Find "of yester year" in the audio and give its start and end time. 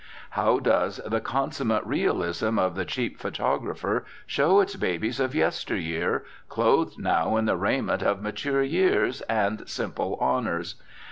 5.19-6.25